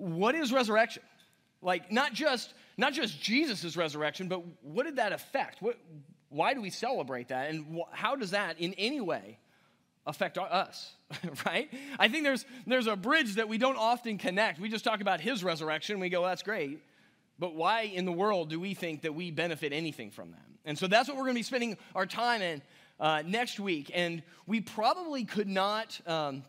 [0.00, 1.02] what is resurrection?
[1.62, 5.60] Like, not just, not just Jesus' resurrection, but what did that affect?
[5.60, 5.76] What,
[6.30, 7.50] why do we celebrate that?
[7.50, 9.38] And wh- how does that in any way
[10.06, 10.92] affect our, us,
[11.46, 11.70] right?
[11.98, 14.58] I think there's, there's a bridge that we don't often connect.
[14.58, 16.00] We just talk about his resurrection.
[16.00, 16.80] We go, that's great.
[17.38, 20.44] But why in the world do we think that we benefit anything from that?
[20.64, 22.62] And so that's what we're going to be spending our time in
[22.98, 23.90] uh, next week.
[23.94, 26.44] And we probably could not, um,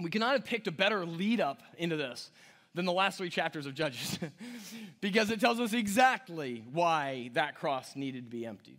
[0.00, 2.30] we could not have picked a better lead up into this
[2.74, 4.18] than the last three chapters of Judges
[5.00, 8.78] because it tells us exactly why that cross needed to be emptied.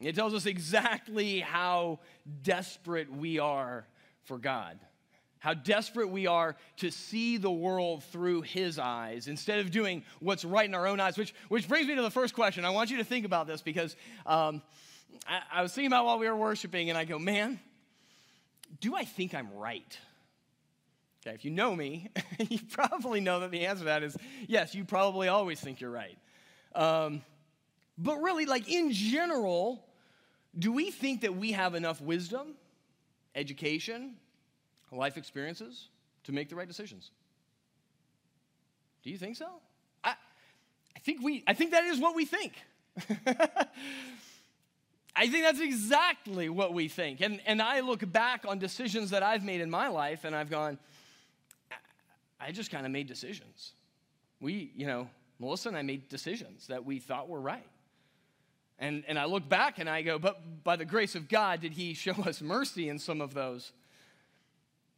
[0.00, 2.00] It tells us exactly how
[2.42, 3.86] desperate we are
[4.24, 4.78] for God,
[5.38, 10.44] how desperate we are to see the world through His eyes instead of doing what's
[10.44, 11.16] right in our own eyes.
[11.16, 12.64] Which, which brings me to the first question.
[12.64, 14.60] I want you to think about this because um,
[15.26, 17.58] I, I was thinking about while we were worshiping, and I go, man,
[18.80, 19.98] do I think I'm right?
[21.26, 22.08] Okay, if you know me,
[22.50, 25.90] you probably know that the answer to that is yes, you probably always think you're
[25.90, 26.16] right.
[26.74, 27.22] Um,
[27.98, 29.84] but really, like in general,
[30.56, 32.54] do we think that we have enough wisdom,
[33.34, 34.14] education,
[34.92, 35.88] life experiences
[36.24, 37.10] to make the right decisions?
[39.02, 39.48] Do you think so?
[40.04, 40.14] I,
[40.94, 42.52] I think we I think that is what we think.
[45.16, 47.22] I think that's exactly what we think.
[47.22, 50.50] And, and I look back on decisions that I've made in my life and I've
[50.50, 50.78] gone,
[52.40, 53.72] I just kind of made decisions.
[54.40, 57.66] We, you know, Melissa and I made decisions that we thought were right.
[58.78, 61.72] And, and I look back and I go, but by the grace of God, did
[61.72, 63.72] He show us mercy in some of those?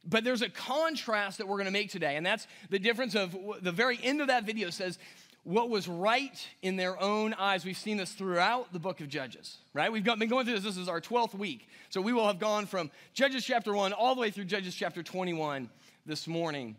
[0.05, 3.35] But there's a contrast that we're going to make today, and that's the difference of
[3.61, 4.97] the very end of that video says,
[5.43, 7.65] what was right in their own eyes.
[7.65, 9.91] We've seen this throughout the book of Judges, right?
[9.91, 10.63] We've been going through this.
[10.63, 11.67] This is our 12th week.
[11.89, 15.01] So we will have gone from Judges chapter 1 all the way through Judges chapter
[15.01, 15.69] 21
[16.05, 16.75] this morning.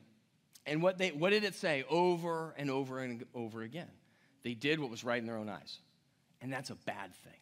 [0.66, 3.91] And what, they, what did it say over and over and over again?
[4.42, 5.78] They did what was right in their own eyes.
[6.41, 7.33] And that's a bad thing.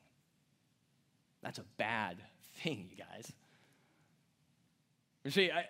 [1.42, 2.16] That's a bad
[2.62, 3.32] thing, you guys.
[5.24, 5.66] You see, I,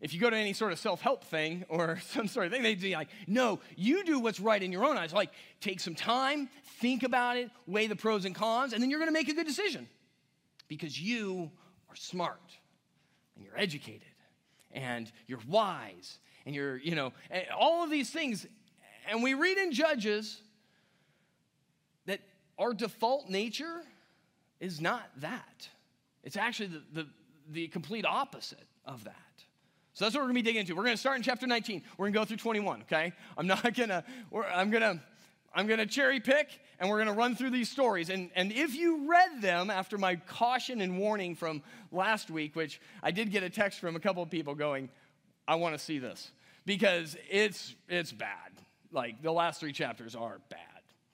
[0.00, 2.62] if you go to any sort of self help thing or some sort of thing,
[2.62, 5.12] they do like, no, you do what's right in your own eyes.
[5.12, 5.30] Like,
[5.60, 6.48] take some time,
[6.80, 9.34] think about it, weigh the pros and cons, and then you're going to make a
[9.34, 9.88] good decision
[10.68, 11.50] because you
[11.88, 12.40] are smart
[13.36, 14.02] and you're educated
[14.72, 17.12] and you're wise and you're, you know,
[17.58, 18.46] all of these things.
[19.08, 20.40] And we read in Judges
[22.06, 22.20] that
[22.58, 23.82] our default nature
[24.60, 25.68] is not that.
[26.22, 27.06] It's actually the, the,
[27.50, 29.14] the complete opposite of that.
[29.94, 30.74] So that's what we're gonna be digging into.
[30.74, 31.82] We're gonna start in chapter 19.
[31.96, 33.12] We're gonna go through 21, okay?
[33.38, 34.04] I'm not gonna,
[34.52, 35.02] I'm gonna,
[35.54, 38.10] I'm gonna cherry pick and we're gonna run through these stories.
[38.10, 41.62] And, and if you read them after my caution and warning from
[41.92, 44.88] last week, which I did get a text from a couple of people going,
[45.46, 46.30] I wanna see this
[46.66, 48.50] because it's, it's bad.
[48.92, 50.60] Like the last three chapters are bad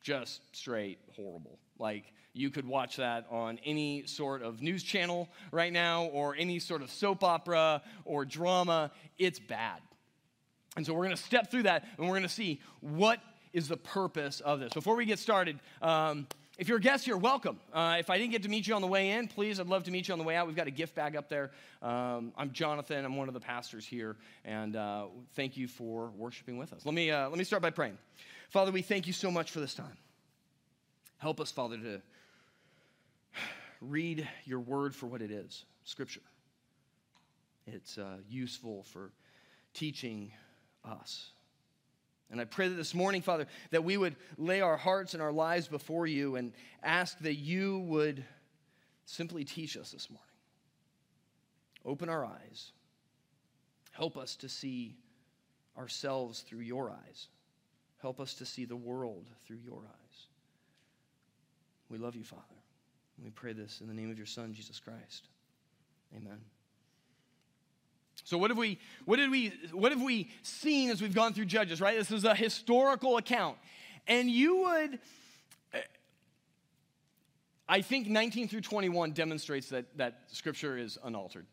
[0.03, 1.59] just straight horrible.
[1.79, 6.59] Like, you could watch that on any sort of news channel right now or any
[6.59, 8.93] sort of soap opera or drama.
[9.19, 9.81] It's bad.
[10.77, 13.19] And so we're going to step through that and we're going to see what
[13.53, 14.73] is the purpose of this.
[14.73, 16.29] Before we get started, um,
[16.61, 17.59] if you're a guest here, welcome.
[17.73, 19.85] Uh, if I didn't get to meet you on the way in, please, I'd love
[19.85, 20.47] to meet you on the way out.
[20.47, 21.53] We've got a gift bag up there.
[21.81, 23.03] Um, I'm Jonathan.
[23.03, 26.85] I'm one of the pastors here, and uh, thank you for worshiping with us.
[26.85, 27.97] Let me uh, let me start by praying.
[28.51, 29.97] Father, we thank you so much for this time.
[31.17, 32.03] Help us, Father, to
[33.81, 36.21] read your word for what it is Scripture.
[37.67, 39.13] It's uh, useful for
[39.73, 40.31] teaching
[40.85, 41.31] us.
[42.31, 45.33] And I pray that this morning, Father, that we would lay our hearts and our
[45.33, 46.53] lives before you and
[46.83, 48.25] ask that you would
[49.05, 50.25] simply teach us this morning.
[51.85, 52.73] Open our eyes.
[53.93, 54.97] Help us to see
[55.77, 57.29] ourselves through your eyes.
[58.01, 60.27] Help us to see the world through your eyes.
[61.89, 62.45] We love you, Father.
[63.23, 65.29] We pray this in the name of your Son, Jesus Christ.
[66.17, 66.39] Amen.
[68.25, 71.47] So what have we what did we what have we seen as we've gone through
[71.47, 71.97] Judges, right?
[71.97, 73.57] This is a historical account.
[74.07, 74.99] And you would
[77.71, 81.47] I think 19 through 21 demonstrates that, that scripture is unaltered.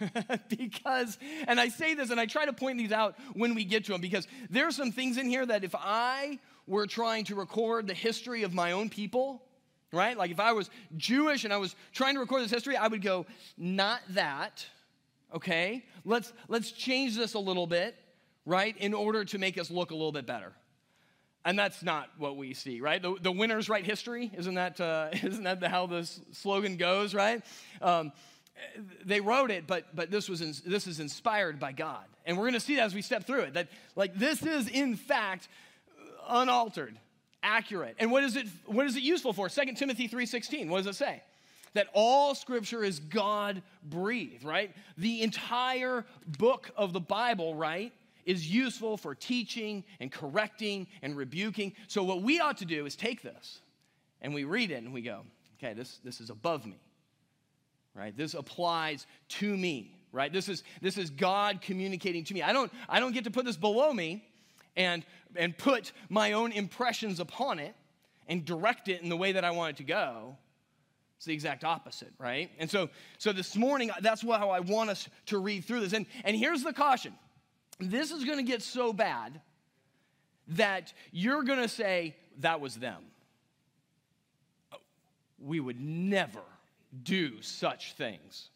[0.48, 3.84] because, and I say this and I try to point these out when we get
[3.84, 7.34] to them, because there are some things in here that if I were trying to
[7.34, 9.42] record the history of my own people,
[9.92, 10.16] right?
[10.16, 13.02] Like if I was Jewish and I was trying to record this history, I would
[13.02, 13.26] go,
[13.58, 14.64] not that,
[15.34, 15.84] okay?
[16.04, 17.96] Let's, let's change this a little bit,
[18.46, 18.76] right?
[18.78, 20.52] In order to make us look a little bit better.
[21.44, 23.00] And that's not what we see, right?
[23.00, 24.30] The, the winners write history.
[24.36, 27.42] Isn't that, uh, isn't that how the slogan goes, right?
[27.80, 28.12] Um,
[29.04, 32.04] they wrote it, but, but this, was in, this is inspired by God.
[32.26, 34.68] And we're going to see that as we step through it, that like this is
[34.68, 35.48] in fact
[36.28, 36.98] unaltered,
[37.42, 37.96] accurate.
[37.98, 39.48] And what is it, what is it useful for?
[39.48, 41.22] 2 Timothy 3.16, what does it say?
[41.74, 44.74] That all scripture is God breathed, right?
[44.96, 46.04] The entire
[46.38, 47.92] book of the Bible, right,
[48.24, 51.74] is useful for teaching and correcting and rebuking.
[51.86, 53.60] So what we ought to do is take this
[54.20, 55.22] and we read it and we go,
[55.58, 56.78] okay, this, this is above me
[57.98, 58.16] right?
[58.16, 60.32] This applies to me, right?
[60.32, 62.42] This is, this is God communicating to me.
[62.42, 64.24] I don't, I don't get to put this below me
[64.76, 65.04] and,
[65.34, 67.74] and put my own impressions upon it
[68.28, 70.36] and direct it in the way that I want it to go.
[71.18, 72.48] It's the exact opposite, right?
[72.60, 75.92] And so, so this morning, that's how I want us to read through this.
[75.92, 77.12] And, and here's the caution
[77.80, 79.40] this is going to get so bad
[80.48, 83.02] that you're going to say, that was them.
[85.40, 86.42] We would never
[87.02, 88.50] do such things.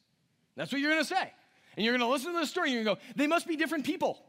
[0.56, 1.32] That's what you're going to say.
[1.76, 3.48] And you're going to listen to the story and you're going to go, they must
[3.48, 4.22] be different people.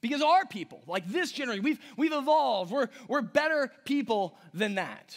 [0.00, 2.72] Because our people, like this generation, we've, we've evolved.
[2.72, 5.16] We're, we're better people than that.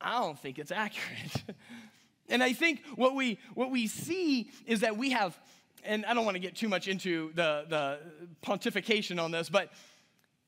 [0.00, 1.42] I don't think it's accurate.
[2.28, 5.38] and I think what we, what we see is that we have,
[5.84, 7.98] and I don't want to get too much into the, the
[8.42, 9.70] pontification on this, but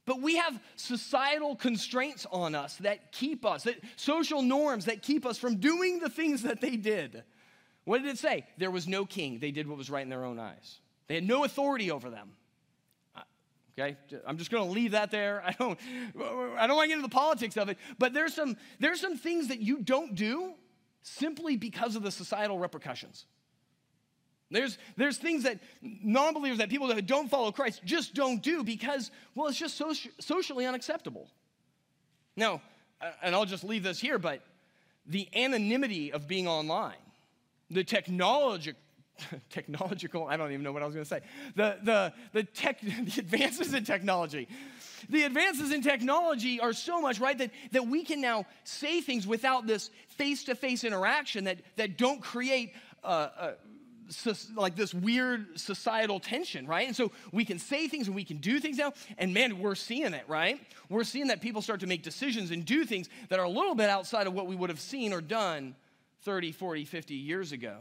[0.07, 5.25] but we have societal constraints on us that keep us, that social norms that keep
[5.25, 7.23] us from doing the things that they did.
[7.85, 8.45] What did it say?
[8.59, 9.39] There was no king.
[9.39, 10.81] They did what was right in their own eyes.
[11.07, 12.31] They had no authority over them.
[13.81, 13.97] Okay,
[14.27, 15.43] I'm just going to leave that there.
[15.47, 15.79] I don't,
[16.59, 19.17] I don't want to get into the politics of it, but there's some, there's some
[19.17, 20.55] things that you don't do
[21.03, 23.25] simply because of the societal repercussions.
[24.51, 28.65] There's, there's things that non believers, that people that don't follow Christ just don't do
[28.65, 31.29] because, well, it's just soci- socially unacceptable.
[32.37, 32.61] Now,
[33.23, 34.43] and I'll just leave this here, but
[35.07, 36.97] the anonymity of being online,
[37.71, 38.75] the technology,
[39.51, 41.21] technological, I don't even know what I was going to say,
[41.57, 44.49] the, the, the, tech, the advances in technology.
[45.09, 49.27] The advances in technology are so much, right, that, that we can now say things
[49.27, 53.53] without this face to face interaction that, that don't create uh,
[54.57, 56.87] like this weird societal tension, right?
[56.87, 59.75] And so we can say things and we can do things now, and man, we're
[59.75, 60.61] seeing it, right?
[60.89, 63.75] We're seeing that people start to make decisions and do things that are a little
[63.75, 65.75] bit outside of what we would have seen or done
[66.23, 67.79] 30, 40, 50 years ago.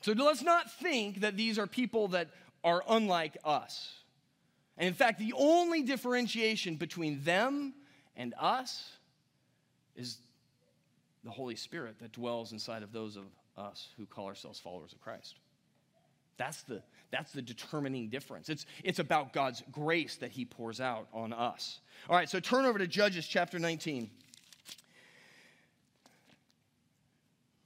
[0.00, 2.28] So let's not think that these are people that
[2.64, 3.92] are unlike us.
[4.78, 7.74] And in fact, the only differentiation between them
[8.16, 8.92] and us
[9.94, 10.18] is
[11.22, 13.24] the Holy Spirit that dwells inside of those of
[13.58, 15.34] us who call ourselves followers of Christ.
[16.38, 18.48] That's the, that's the determining difference.
[18.48, 21.80] It's, it's about God's grace that He pours out on us.
[22.08, 24.10] All right, so turn over to Judges chapter 19.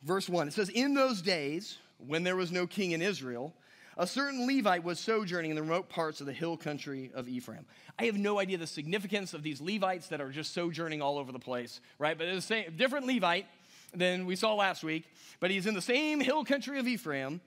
[0.02, 3.54] Verse 1 it says, In those days, when there was no king in Israel,
[3.96, 7.64] a certain Levite was sojourning in the remote parts of the hill country of Ephraim.
[7.98, 11.30] I have no idea the significance of these Levites that are just sojourning all over
[11.30, 12.18] the place, right?
[12.18, 13.46] But it's a different Levite
[13.94, 15.04] than we saw last week,
[15.38, 17.40] but he's in the same hill country of Ephraim.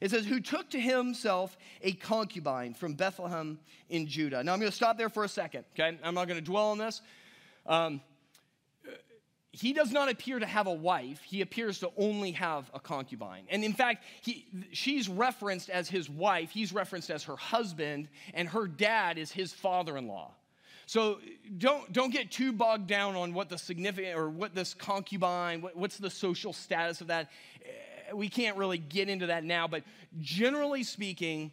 [0.00, 4.44] It says, who took to himself a concubine from Bethlehem in Judah.
[4.44, 5.96] Now I'm going to stop there for a second, okay?
[6.02, 7.00] I'm not going to dwell on this.
[7.64, 8.02] Um,
[9.58, 11.22] he does not appear to have a wife.
[11.22, 13.44] He appears to only have a concubine.
[13.48, 18.48] And in fact, he, she's referenced as his wife, he's referenced as her husband, and
[18.50, 20.32] her dad is his father in law.
[20.84, 21.18] So
[21.56, 25.74] don't, don't get too bogged down on what the significant or what this concubine, what,
[25.74, 27.30] what's the social status of that.
[27.64, 29.84] Eh, we can't really get into that now, but
[30.20, 31.50] generally speaking,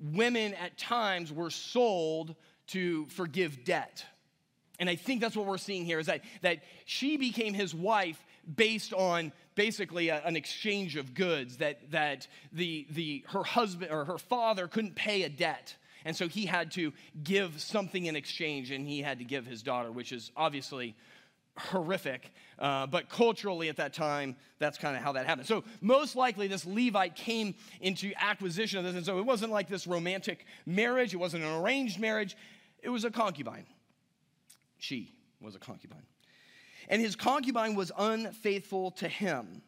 [0.00, 2.34] women at times were sold
[2.68, 4.04] to forgive debt.
[4.78, 8.24] And I think that's what we're seeing here is that, that she became his wife
[8.56, 14.04] based on basically a, an exchange of goods, that, that the, the, her husband or
[14.04, 15.74] her father couldn't pay a debt.
[16.04, 16.92] And so he had to
[17.24, 20.94] give something in exchange, and he had to give his daughter, which is obviously
[21.58, 22.32] horrific.
[22.58, 25.46] Uh, but culturally at that time, that's kind of how that happened.
[25.46, 28.94] So, most likely, this Levite came into acquisition of this.
[28.94, 32.36] And so, it wasn't like this romantic marriage, it wasn't an arranged marriage,
[32.82, 33.66] it was a concubine.
[34.78, 36.06] She was a concubine.
[36.88, 39.62] And his concubine was unfaithful to him.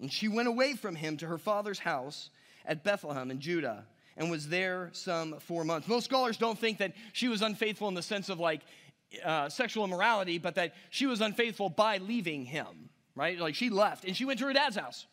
[0.00, 2.30] And she went away from him to her father's house
[2.66, 5.88] at Bethlehem in Judah and was there some four months.
[5.88, 8.62] Most scholars don't think that she was unfaithful in the sense of like
[9.24, 13.38] uh, sexual immorality, but that she was unfaithful by leaving him, right?
[13.38, 15.06] Like she left and she went to her dad's house.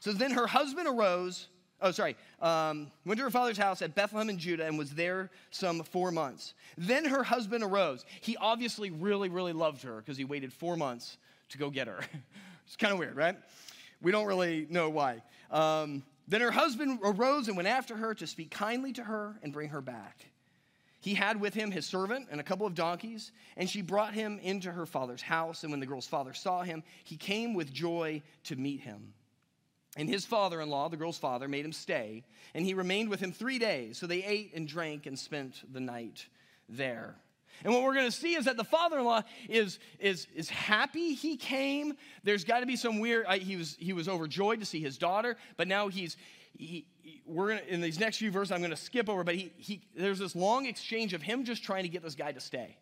[0.00, 1.48] So then her husband arose,
[1.84, 5.30] oh, sorry, um, went to her father's house at Bethlehem in Judah and was there
[5.50, 6.54] some four months.
[6.76, 8.04] Then her husband arose.
[8.20, 11.18] He obviously really, really loved her because he waited four months
[11.50, 12.00] to go get her.
[12.66, 13.36] it's kind of weird, right?
[14.04, 15.22] we don't really know why.
[15.50, 19.52] Um, then her husband arose and went after her to speak kindly to her and
[19.52, 20.26] bring her back.
[21.00, 24.38] He had with him his servant and a couple of donkeys, and she brought him
[24.42, 25.62] into her father's house.
[25.62, 29.12] And when the girl's father saw him, he came with joy to meet him.
[29.96, 32.24] And his father in law, the girl's father, made him stay,
[32.54, 33.96] and he remained with him three days.
[33.96, 36.26] So they ate and drank and spent the night
[36.68, 37.14] there.
[37.62, 41.36] And what we're going to see is that the father-in-law is, is, is happy he
[41.36, 41.94] came.
[42.24, 44.98] There's got to be some weird, I, he, was, he was overjoyed to see his
[44.98, 46.16] daughter, but now he's,
[46.58, 46.86] he,
[47.24, 49.82] we're gonna, in these next few verses, I'm going to skip over, but he, he,
[49.96, 52.76] there's this long exchange of him just trying to get this guy to stay.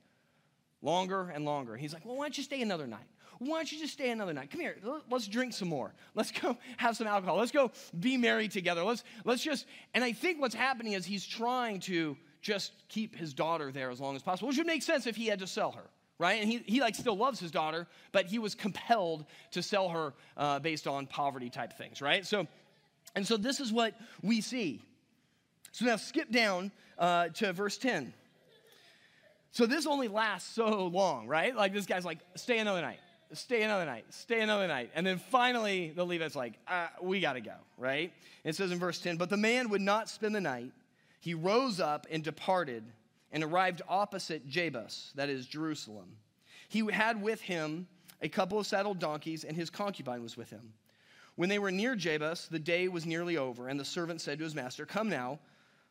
[0.80, 1.76] Longer and longer.
[1.76, 3.06] He's like, well, why don't you stay another night?
[3.46, 4.50] Why don't you just stay another night?
[4.50, 4.76] Come here,
[5.10, 5.92] let's drink some more.
[6.14, 7.36] Let's go have some alcohol.
[7.36, 8.84] Let's go be married together.
[8.84, 13.34] Let's, let's just, and I think what's happening is he's trying to just keep his
[13.34, 15.72] daughter there as long as possible, which would make sense if he had to sell
[15.72, 15.84] her
[16.18, 16.40] right?
[16.40, 20.14] And he, he like still loves his daughter, but he was compelled to sell her
[20.36, 22.24] uh, based on poverty type things, right?
[22.24, 22.46] So,
[23.16, 24.82] and so this is what we see.
[25.72, 28.14] So now skip down uh, to verse 10.
[29.50, 31.56] So this only lasts so long, right?
[31.56, 33.00] Like this guy's like, stay another night
[33.34, 34.90] stay another night, stay another night.
[34.94, 38.12] And then finally, the Levite's like, uh, we got to go, right?
[38.44, 40.72] It says in verse 10 But the man would not spend the night.
[41.20, 42.84] He rose up and departed
[43.30, 46.16] and arrived opposite Jebus, that is Jerusalem.
[46.68, 47.86] He had with him
[48.20, 50.72] a couple of saddled donkeys, and his concubine was with him.
[51.36, 54.44] When they were near Jebus, the day was nearly over, and the servant said to
[54.44, 55.38] his master, Come now,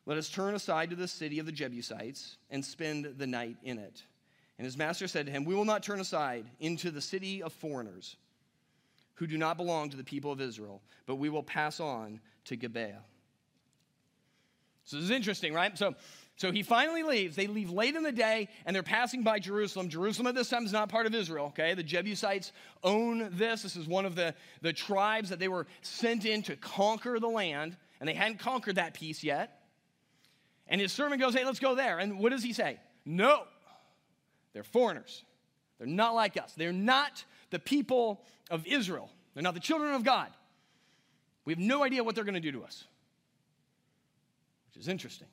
[0.06, 3.78] let us turn aside to the city of the Jebusites and spend the night in
[3.78, 4.02] it.
[4.58, 7.52] And his master said to him, We will not turn aside into the city of
[7.52, 8.16] foreigners
[9.14, 12.56] who do not belong to the people of Israel, but we will pass on to
[12.56, 13.02] Gibeah.
[14.84, 15.76] So this is interesting, right?
[15.78, 15.94] So,
[16.36, 17.36] so he finally leaves.
[17.36, 19.88] They leave late in the day and they're passing by Jerusalem.
[19.88, 21.74] Jerusalem at this time is not part of Israel, okay?
[21.74, 23.62] The Jebusites own this.
[23.62, 27.28] This is one of the, the tribes that they were sent in to conquer the
[27.28, 29.60] land, and they hadn't conquered that piece yet.
[30.66, 31.98] And his servant goes, Hey, let's go there.
[31.98, 32.78] And what does he say?
[33.04, 33.44] No,
[34.52, 35.24] they're foreigners.
[35.78, 36.52] They're not like us.
[36.56, 39.10] They're not the people of Israel.
[39.34, 40.28] They're not the children of God.
[41.44, 42.84] We have no idea what they're going to do to us,
[44.68, 45.28] which is interesting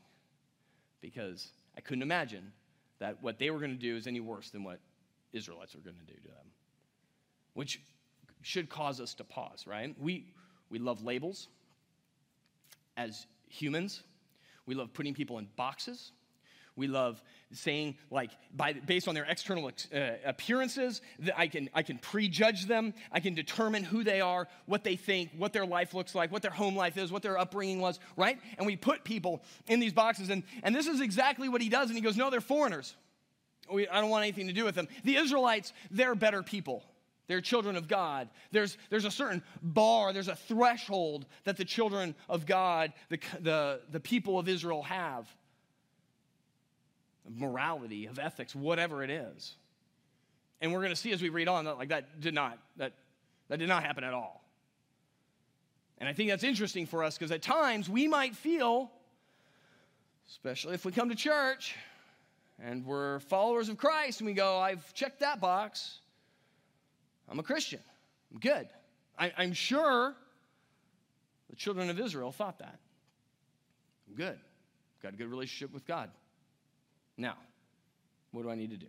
[1.01, 1.47] because
[1.77, 2.51] I couldn't imagine
[2.99, 4.79] that what they were going to do is any worse than what
[5.33, 6.47] Israelites were going to do to them,
[7.53, 7.81] which
[8.41, 9.95] should cause us to pause, right?
[9.99, 10.33] We,
[10.69, 11.47] we love labels
[12.97, 14.03] as humans,
[14.65, 16.11] we love putting people in boxes.
[16.75, 17.21] We love
[17.53, 22.68] saying, like, by, based on their external uh, appearances, that I can, I can prejudge
[22.68, 22.94] them.
[23.12, 26.41] I can determine who they are, what they think, what their life looks like, what
[26.41, 28.39] their home life is, what their upbringing was, right?
[28.58, 30.29] And we put people in these boxes.
[30.29, 31.89] And, and this is exactly what he does.
[31.89, 32.96] And he goes, No, they're foreigners.
[33.72, 34.88] We, I don't want anything to do with them.
[35.03, 36.84] The Israelites, they're better people.
[37.27, 38.29] They're children of God.
[38.51, 43.82] There's, there's a certain bar, there's a threshold that the children of God, the, the,
[43.91, 45.27] the people of Israel have
[47.33, 49.55] morality, of ethics, whatever it is.
[50.62, 52.93] And we're going to see as we read on that like that did not that
[53.48, 54.43] that did not happen at all.
[55.98, 58.91] And I think that's interesting for us because at times we might feel
[60.29, 61.75] especially if we come to church
[62.62, 66.00] and we're followers of Christ and we go, I've checked that box.
[67.27, 67.79] I'm a Christian.
[68.31, 68.67] I'm good.
[69.17, 70.15] I, am sure
[71.50, 72.79] the children of Israel thought that.
[74.07, 74.38] I'm good.
[75.01, 76.09] Got a good relationship with God.
[77.19, 77.35] Now,
[78.31, 78.88] what do I need to do?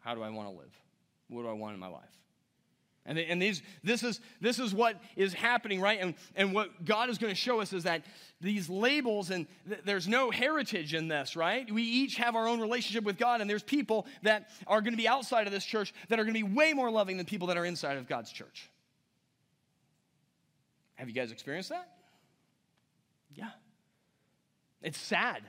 [0.00, 0.72] How do I want to live?
[1.28, 2.02] What do I want in my life?
[3.08, 6.00] And, and these, this, is, this is what is happening, right?
[6.00, 8.04] And, and what God is going to show us is that
[8.40, 11.70] these labels, and th- there's no heritage in this, right?
[11.70, 14.98] We each have our own relationship with God, and there's people that are going to
[14.98, 17.46] be outside of this church that are going to be way more loving than people
[17.46, 18.68] that are inside of God's church.
[20.96, 21.88] Have you guys experienced that?
[23.36, 23.50] Yeah.
[24.82, 25.42] It's sad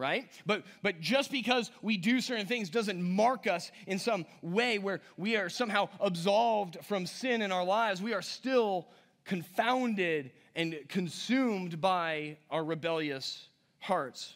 [0.00, 0.28] right?
[0.46, 5.00] But, but just because we do certain things doesn't mark us in some way where
[5.16, 8.02] we are somehow absolved from sin in our lives.
[8.02, 8.88] We are still
[9.24, 13.46] confounded and consumed by our rebellious
[13.78, 14.34] hearts.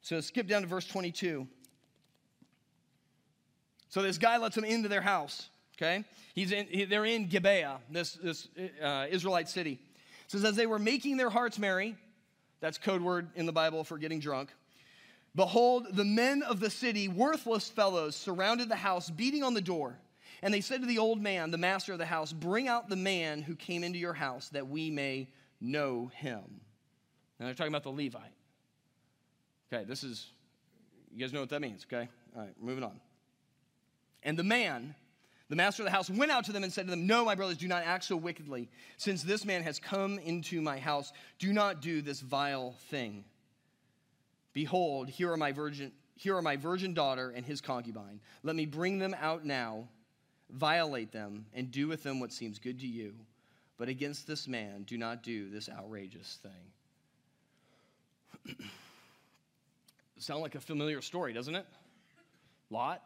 [0.00, 1.46] So skip down to verse 22.
[3.90, 6.04] So this guy lets them into their house, okay?
[6.34, 8.48] He's in, he, they're in Gibeah, this, this
[8.82, 9.72] uh, Israelite city.
[10.24, 11.96] It says, as they were making their hearts merry,
[12.60, 14.50] that's code word in the Bible for getting drunk.
[15.34, 19.98] Behold, the men of the city, worthless fellows, surrounded the house, beating on the door.
[20.42, 22.96] And they said to the old man, the master of the house, Bring out the
[22.96, 25.28] man who came into your house that we may
[25.60, 26.60] know him.
[27.38, 28.22] Now they're talking about the Levite.
[29.72, 30.30] Okay, this is,
[31.12, 32.08] you guys know what that means, okay?
[32.34, 33.00] All right, moving on.
[34.22, 34.94] And the man
[35.48, 37.34] The master of the house went out to them and said to them, No, my
[37.34, 38.68] brothers, do not act so wickedly.
[38.98, 43.24] Since this man has come into my house, do not do this vile thing.
[44.52, 48.20] Behold, here are my virgin, here are my virgin daughter and his concubine.
[48.42, 49.88] Let me bring them out now,
[50.50, 53.14] violate them, and do with them what seems good to you.
[53.78, 56.50] But against this man, do not do this outrageous thing.
[60.18, 61.64] Sound like a familiar story, doesn't it?
[62.70, 63.02] Lot,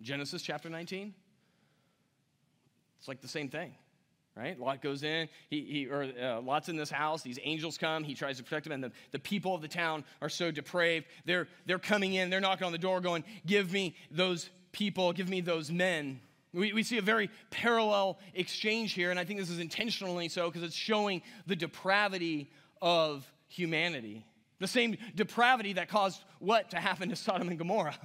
[0.00, 1.14] Genesis chapter 19.
[3.04, 3.74] It's like the same thing,
[4.34, 4.58] right?
[4.58, 7.20] Lot goes in, he, he or uh, Lot's in this house.
[7.20, 8.02] These angels come.
[8.02, 11.04] He tries to protect them, and the, the people of the town are so depraved.
[11.26, 12.30] They're they're coming in.
[12.30, 15.12] They're knocking on the door, going, "Give me those people.
[15.12, 16.18] Give me those men."
[16.54, 20.48] We, we see a very parallel exchange here, and I think this is intentionally so
[20.48, 24.24] because it's showing the depravity of humanity.
[24.60, 27.98] The same depravity that caused what to happen to Sodom and Gomorrah.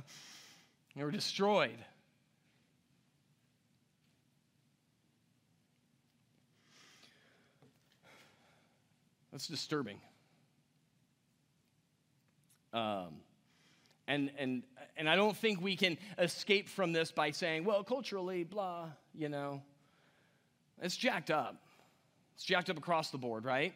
[0.97, 1.77] They were destroyed.
[9.39, 10.01] That's disturbing.
[12.73, 13.21] Um,
[14.05, 14.63] and, and,
[14.97, 19.29] and I don't think we can escape from this by saying, well, culturally, blah, you
[19.29, 19.61] know.
[20.81, 21.55] It's jacked up.
[22.35, 23.73] It's jacked up across the board, right?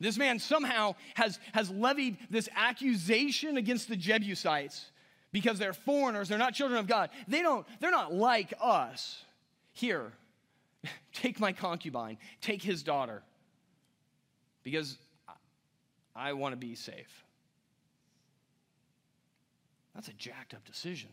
[0.00, 4.90] This man somehow has, has levied this accusation against the Jebusites
[5.30, 7.10] because they're foreigners, they're not children of God.
[7.28, 9.22] They don't, they're not like us.
[9.70, 10.10] Here,
[11.12, 13.22] take my concubine, take his daughter
[14.66, 14.98] because
[16.16, 17.24] I want to be safe.
[19.94, 21.10] That's a jacked up decision.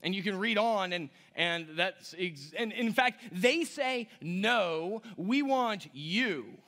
[0.00, 5.02] And you can read on, and, and that's, ex- and in fact, they say, No,
[5.16, 6.58] we want you.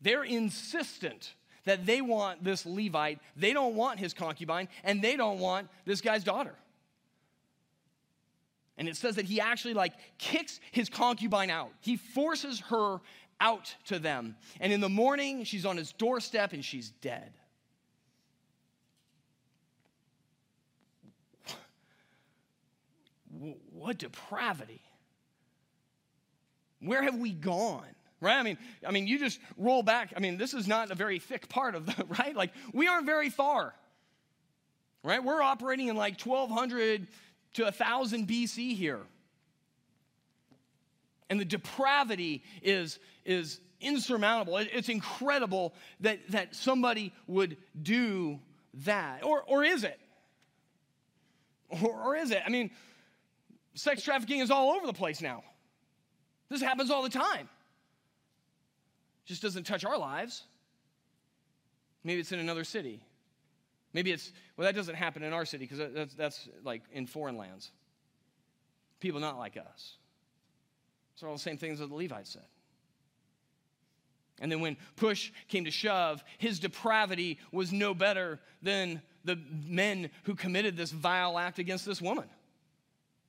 [0.00, 3.20] They're insistent that they want this Levite.
[3.36, 6.56] They don't want his concubine, and they don't want this guy's daughter.
[8.78, 11.70] And it says that he actually like kicks his concubine out.
[11.80, 13.00] He forces her
[13.40, 14.36] out to them.
[14.60, 17.32] And in the morning, she's on his doorstep and she's dead.
[23.72, 24.80] What depravity.
[26.80, 27.86] Where have we gone?
[28.20, 28.36] Right?
[28.36, 30.12] I mean, I mean, you just roll back.
[30.16, 32.36] I mean, this is not a very thick part of the, right?
[32.36, 33.74] Like, we aren't very far.
[35.02, 35.22] Right?
[35.22, 37.08] We're operating in like 1200
[37.54, 39.00] to 1000 BC here.
[41.28, 44.58] And the depravity is, is insurmountable.
[44.58, 48.38] It's incredible that, that somebody would do
[48.84, 49.24] that.
[49.24, 49.98] Or, or is it?
[51.82, 52.42] Or, or is it?
[52.44, 52.70] I mean,
[53.74, 55.42] sex trafficking is all over the place now.
[56.48, 57.48] This happens all the time.
[59.24, 60.42] Just doesn't touch our lives.
[62.04, 63.02] Maybe it's in another city.
[63.92, 67.36] Maybe it's, well, that doesn't happen in our city because that's, that's like in foreign
[67.36, 67.70] lands.
[69.00, 69.96] People not like us.
[71.16, 72.46] So all the same things that the Levites said.
[74.40, 80.10] And then when push came to shove, his depravity was no better than the men
[80.24, 82.28] who committed this vile act against this woman.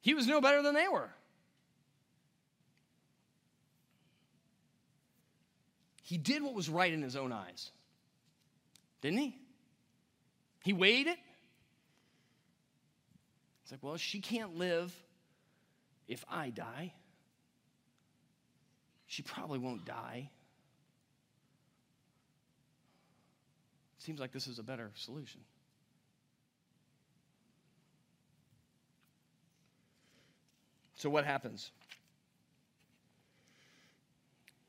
[0.02, 1.10] He was no better than they were.
[6.04, 7.72] He did what was right in his own eyes,
[9.02, 9.38] didn't he?
[10.64, 11.20] He weighed it.
[13.64, 14.94] It's like, well, she can't live
[16.08, 16.94] if I die.
[19.08, 20.30] She probably won't die.
[24.00, 25.42] It Seems like this is a better solution.
[30.96, 31.70] So, what happens?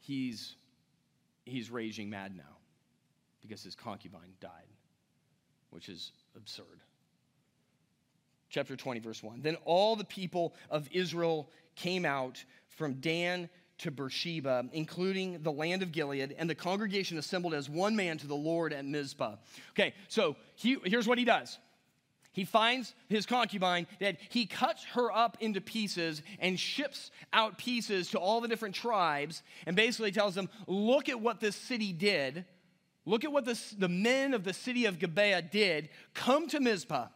[0.00, 0.56] He's,
[1.44, 2.58] he's raging mad now
[3.40, 4.50] because his concubine died,
[5.74, 6.80] which is absurd.
[8.48, 9.42] Chapter 20, verse 1.
[9.42, 15.82] Then all the people of Israel came out from Dan to Beersheba, including the land
[15.82, 19.34] of Gilead, and the congregation assembled as one man to the Lord at Mizpah.
[19.70, 21.58] Okay, so he, here's what he does.
[22.32, 28.10] He finds his concubine that he cuts her up into pieces and ships out pieces
[28.10, 32.44] to all the different tribes and basically tells them, Look at what this city did.
[33.06, 35.90] Look at what this, the men of the city of Gibeah did.
[36.14, 37.08] Come to Mizpah.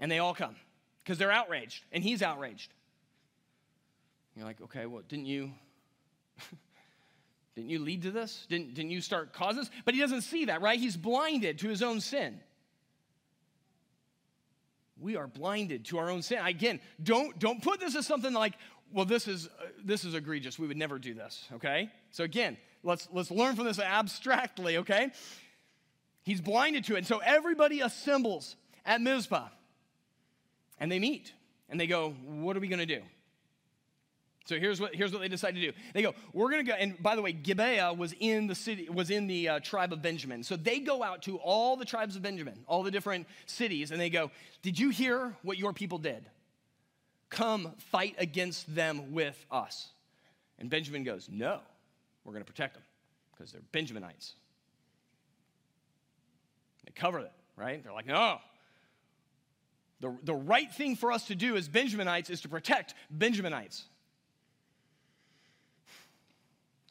[0.00, 0.56] And they all come
[1.02, 2.72] because they're outraged, and he's outraged.
[4.34, 5.52] You're like, okay, well, didn't you
[7.54, 8.46] didn't you lead to this?
[8.48, 9.70] Didn't, didn't you start causes?
[9.84, 10.78] But he doesn't see that, right?
[10.78, 12.40] He's blinded to his own sin.
[15.00, 16.44] We are blinded to our own sin.
[16.44, 18.54] Again, don't, don't put this as something like,
[18.92, 20.58] well, this is, uh, this is egregious.
[20.58, 21.90] We would never do this, okay?
[22.10, 25.10] So again, let's, let's learn from this abstractly, okay?
[26.24, 26.98] He's blinded to it.
[26.98, 29.48] And so everybody assembles at Mizpah.
[30.78, 31.32] and they meet
[31.68, 33.02] and they go, What are we going to do?
[34.46, 35.72] So here's what, here's what they decide to do.
[35.94, 38.90] They go, we're going to go, and by the way, Gibeah was in the city,
[38.90, 40.42] was in the uh, tribe of Benjamin.
[40.42, 43.98] So they go out to all the tribes of Benjamin, all the different cities, and
[43.98, 46.26] they go, did you hear what your people did?
[47.30, 49.88] Come fight against them with us.
[50.58, 51.60] And Benjamin goes, no,
[52.24, 52.82] we're going to protect them
[53.32, 54.32] because they're Benjaminites.
[56.84, 57.82] They cover it, right?
[57.82, 58.38] They're like, no.
[60.00, 63.82] The, the right thing for us to do as Benjaminites is to protect Benjaminites.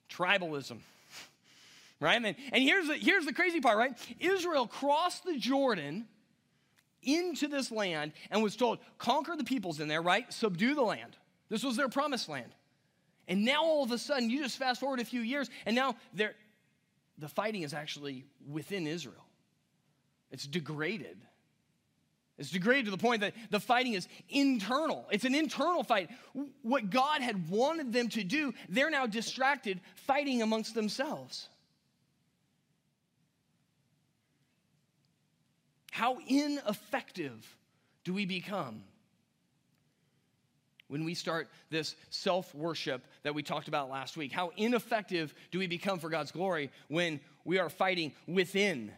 [0.09, 0.79] Tribalism.
[1.99, 2.17] Right?
[2.17, 3.93] And, and here's, the, here's the crazy part, right?
[4.19, 6.05] Israel crossed the Jordan
[7.01, 10.31] into this land and was told, conquer the peoples in there, right?
[10.33, 11.15] Subdue the land.
[11.47, 12.51] This was their promised land.
[13.27, 15.95] And now all of a sudden, you just fast forward a few years, and now
[16.13, 19.25] the fighting is actually within Israel.
[20.31, 21.17] It's degraded.
[22.37, 25.05] It's degraded to the point that the fighting is internal.
[25.11, 26.09] It's an internal fight.
[26.63, 31.47] What God had wanted them to do, they're now distracted, fighting amongst themselves.
[35.91, 37.55] How ineffective
[38.03, 38.83] do we become
[40.87, 44.31] when we start this self worship that we talked about last week?
[44.31, 48.91] How ineffective do we become for God's glory when we are fighting within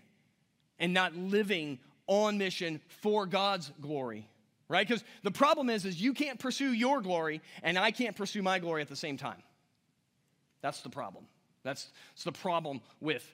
[0.79, 4.27] and not living on mission for God's glory?
[4.67, 4.87] Right?
[4.87, 8.57] Because the problem is, is you can't pursue your glory and I can't pursue my
[8.57, 9.41] glory at the same time.
[10.61, 11.25] That's the problem.
[11.63, 13.31] That's, that's the problem with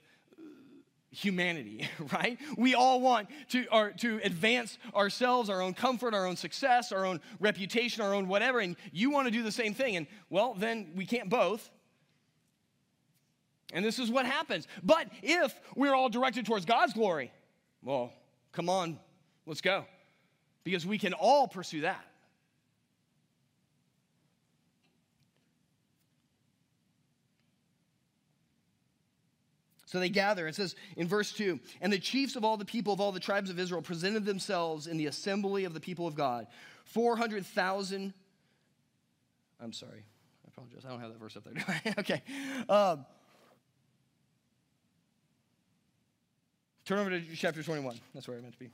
[1.11, 2.39] humanity, right?
[2.57, 7.05] We all want to, or, to advance ourselves, our own comfort, our own success, our
[7.05, 9.97] own reputation, our own whatever, and you want to do the same thing.
[9.97, 11.69] And well, then we can't both.
[13.73, 14.67] And this is what happens.
[14.83, 17.31] But if we're all directed towards God's glory,
[17.81, 18.11] well,
[18.51, 18.99] come on,
[19.45, 19.85] let's go.
[20.63, 22.05] Because we can all pursue that.
[29.91, 30.47] So they gather.
[30.47, 33.19] It says in verse 2 And the chiefs of all the people of all the
[33.19, 36.47] tribes of Israel presented themselves in the assembly of the people of God.
[36.85, 38.13] 400,000.
[39.61, 40.05] I'm sorry.
[40.45, 40.85] I apologize.
[40.85, 41.93] I don't have that verse up there.
[41.99, 42.23] okay.
[42.69, 43.05] Um,
[46.85, 47.99] turn over to chapter 21.
[48.13, 48.69] That's where I meant to be.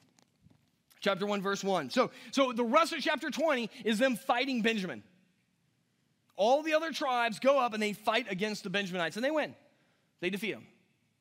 [1.00, 1.90] Chapter 1, verse 1.
[1.90, 5.02] So, so the rest of chapter 20 is them fighting Benjamin.
[6.36, 9.56] All the other tribes go up and they fight against the Benjaminites, and they win.
[10.20, 10.68] They defeat them.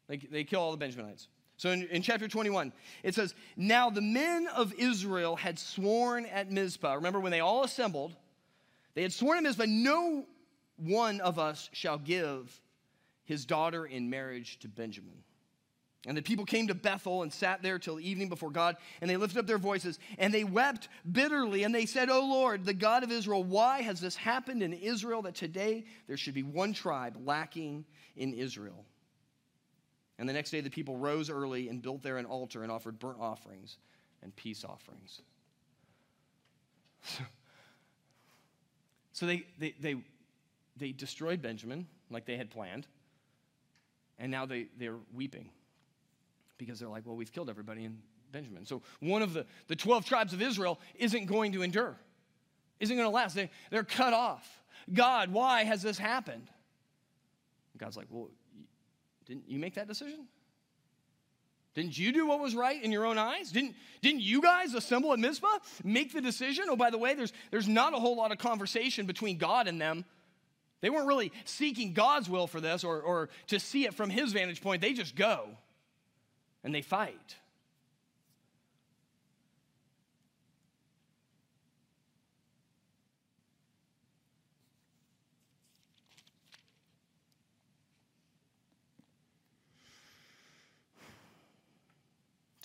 [0.08, 1.28] They, they kill all the Benjaminites.
[1.56, 6.50] So in, in, chapter 21, it says, Now the men of Israel had sworn at
[6.50, 6.94] Mizpah.
[6.94, 8.14] Remember when they all assembled,
[8.94, 10.26] they had sworn at Mizpah, no
[10.76, 12.60] one of us shall give
[13.24, 15.22] his daughter in marriage to Benjamin.
[16.06, 19.16] And the people came to Bethel and sat there till evening before God, and they
[19.16, 23.02] lifted up their voices, and they wept bitterly, and they said, O Lord, the God
[23.02, 27.18] of Israel, why has this happened in Israel that today there should be one tribe
[27.24, 28.84] lacking in Israel?
[30.18, 32.98] And the next day the people rose early and built there an altar and offered
[32.98, 33.76] burnt offerings
[34.22, 35.20] and peace offerings.
[37.02, 37.24] So,
[39.12, 39.96] so they, they, they,
[40.76, 42.86] they destroyed Benjamin like they had planned,
[44.18, 45.50] and now they, they're weeping
[46.58, 47.98] because they're like, well, we've killed everybody in
[48.32, 48.64] Benjamin.
[48.64, 51.96] So one of the, the 12 tribes of Israel isn't going to endure,
[52.80, 53.34] isn't going to last.
[53.34, 54.62] They, they're cut off.
[54.92, 56.48] God, why has this happened?
[57.76, 58.30] God's like, well,
[59.26, 60.26] didn't you make that decision?
[61.74, 63.52] Didn't you do what was right in your own eyes?
[63.52, 66.64] Didn't, didn't you guys assemble at Mizpah, make the decision?
[66.70, 69.78] Oh, by the way, there's, there's not a whole lot of conversation between God and
[69.78, 70.06] them.
[70.80, 74.32] They weren't really seeking God's will for this or, or to see it from his
[74.32, 74.80] vantage point.
[74.80, 75.48] They just go
[76.64, 77.36] and they fight.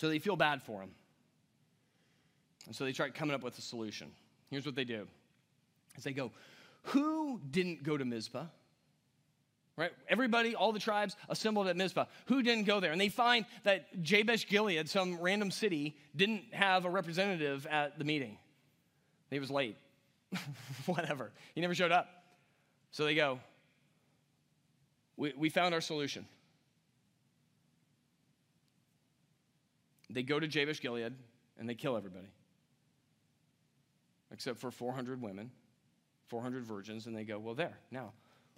[0.02, 0.90] So they feel bad for him.
[2.66, 4.08] And so they start coming up with a solution.
[4.50, 5.08] Here's what they do.
[5.96, 6.32] As they go,
[6.86, 8.46] who didn't go to Mizpah?
[9.78, 9.92] Right?
[10.10, 12.06] Everybody, all the tribes assembled at Mizpah.
[12.26, 12.92] Who didn't go there?
[12.92, 18.04] And they find that Jabesh Gilead, some random city, didn't have a representative at the
[18.04, 18.40] meeting.
[19.30, 19.78] He was late.
[20.88, 21.32] Whatever.
[21.54, 22.08] He never showed up.
[22.90, 23.40] So they go,
[25.16, 26.26] we, we found our solution.
[30.14, 31.14] They go to Jabesh Gilead
[31.60, 32.28] and they kill everybody,
[34.32, 35.52] except for 400 women,
[36.28, 38.12] 400 virgins, and they go, Well, there, now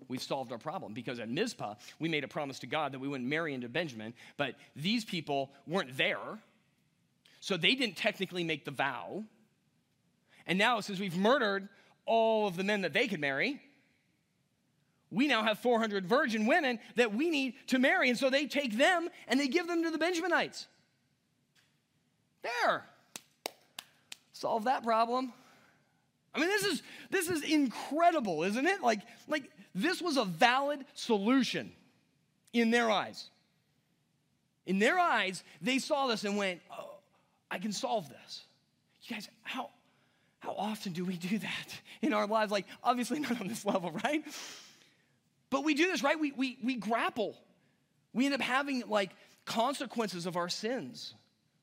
[0.07, 0.93] we've solved our problem.
[0.93, 4.13] Because at Mizpah, we made a promise to God that we wouldn't marry into Benjamin,
[4.37, 6.39] but these people weren't there,
[7.39, 9.23] so they didn't technically make the vow.
[10.45, 11.69] And now, since we've murdered
[12.05, 13.61] all of the men that they could marry,
[15.09, 18.09] we now have 400 virgin women that we need to marry.
[18.09, 20.65] And so they take them and they give them to the Benjaminites.
[22.43, 22.85] There.
[24.33, 25.33] Solve that problem.
[26.35, 28.81] I mean, this is this is incredible, isn't it?
[28.81, 31.71] Like, like this was a valid solution
[32.53, 33.29] in their eyes.
[34.65, 36.95] In their eyes, they saw this and went, oh,
[37.51, 38.43] I can solve this.
[39.03, 39.69] You guys, how,
[40.39, 42.51] how often do we do that in our lives?
[42.51, 44.23] Like, obviously not on this level, right?
[45.49, 46.19] But we do this, right?
[46.19, 47.35] We, we, we grapple.
[48.13, 49.11] We end up having like
[49.45, 51.13] consequences of our sins.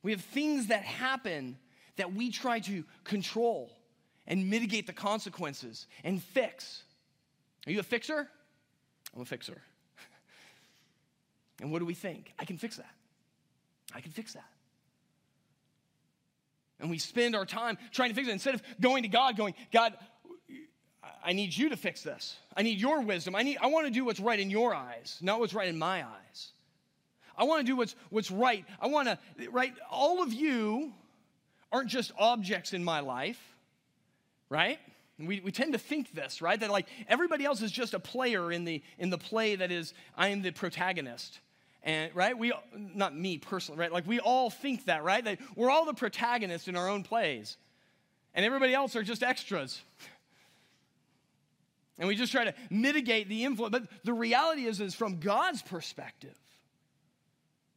[0.02, 1.58] We have things that happen
[1.96, 3.70] that we try to control
[4.26, 6.82] and mitigate the consequences and fix.
[7.66, 8.28] Are you a fixer?
[9.14, 9.60] I'm a fixer.
[11.60, 12.32] and what do we think?
[12.38, 12.94] I can fix that.
[13.94, 14.48] I can fix that.
[16.78, 19.54] And we spend our time trying to fix it instead of going to God, going,
[19.70, 19.94] God,
[21.22, 22.36] I need you to fix this.
[22.56, 23.34] I need your wisdom.
[23.34, 25.78] I, need, I want to do what's right in your eyes, not what's right in
[25.78, 26.52] my eyes.
[27.40, 28.66] I want to do what's, what's right.
[28.82, 29.72] I want to, right?
[29.90, 30.92] All of you
[31.72, 33.40] aren't just objects in my life,
[34.50, 34.78] right?
[35.18, 36.60] We, we tend to think this, right?
[36.60, 39.94] That like everybody else is just a player in the, in the play that is,
[40.18, 41.40] I am the protagonist.
[41.82, 43.90] And right, we not me personally, right?
[43.90, 45.24] Like we all think that, right?
[45.24, 47.56] That we're all the protagonists in our own plays.
[48.34, 49.80] And everybody else are just extras.
[51.98, 53.72] And we just try to mitigate the influence.
[53.72, 56.34] But the reality is, is from God's perspective,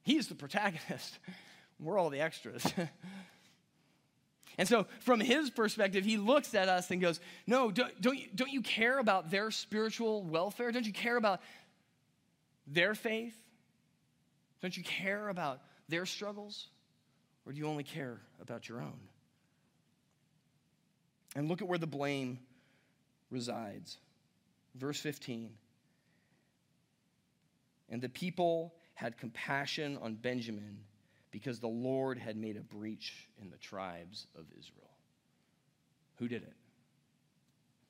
[0.03, 1.17] He's the protagonist.
[1.79, 2.65] We're all the extras.
[4.57, 8.27] and so, from His perspective, He looks at us and goes, No, don't, don't, you,
[8.35, 10.71] don't you care about their spiritual welfare?
[10.71, 11.41] Don't you care about
[12.67, 13.35] their faith?
[14.61, 16.67] Don't you care about their struggles?
[17.45, 18.99] Or do you only care about your own?
[21.35, 22.39] And look at where the blame
[23.29, 23.97] resides.
[24.75, 25.51] Verse 15.
[27.89, 30.77] And the people had compassion on Benjamin
[31.29, 34.91] because the Lord had made a breach in the tribes of Israel.
[36.19, 36.53] Who did it?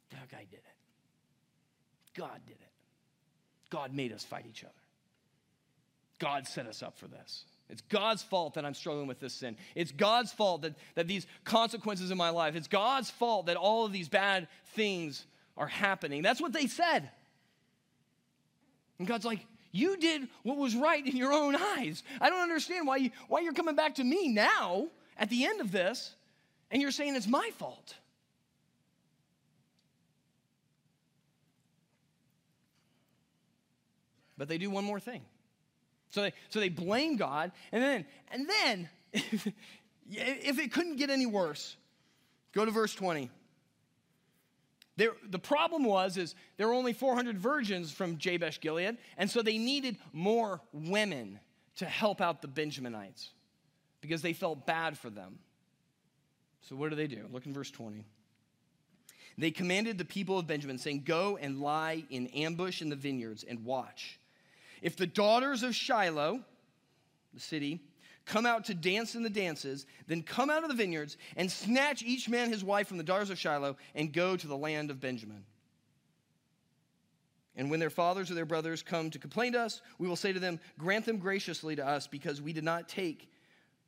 [0.10, 2.18] That guy did it.
[2.18, 2.72] God did it.
[3.70, 4.74] God made us fight each other.
[6.18, 7.44] God set us up for this.
[7.70, 9.56] It's God's fault that I'm struggling with this sin.
[9.76, 13.86] It's God's fault that, that these consequences in my life, it's God's fault that all
[13.86, 16.24] of these bad things are happening.
[16.24, 17.12] That's what they said.
[18.98, 22.04] And God's like, you did what was right in your own eyes.
[22.22, 25.60] I don't understand why, you, why you're coming back to me now at the end
[25.60, 26.16] of this
[26.72, 27.96] and you're saying it's my fault.
[34.38, 35.22] But they do one more thing.
[36.12, 41.26] So they, so they blame God, and then, and then, if it couldn't get any
[41.26, 41.76] worse,
[42.52, 43.32] go to verse 20.
[44.96, 49.42] There, the problem was is there were only 400 virgins from Jabesh Gilead, and so
[49.42, 51.40] they needed more women
[51.78, 53.30] to help out the Benjaminites
[54.02, 55.40] because they felt bad for them.
[56.62, 57.26] So what do they do?
[57.32, 58.06] Look in verse 20.
[59.38, 63.44] They commanded the people of Benjamin, saying, Go and lie in ambush in the vineyards
[63.44, 64.20] and watch.
[64.82, 66.42] If the daughters of Shiloh,
[67.34, 67.82] the city,
[68.26, 72.04] come out to dance in the dances, then come out of the vineyards and snatch
[72.04, 75.00] each man his wife from the daughters of Shiloh and go to the land of
[75.00, 75.44] Benjamin.
[77.56, 80.34] And when their fathers or their brothers come to complain to us, we will say
[80.34, 83.30] to them, Grant them graciously to us, because we did not take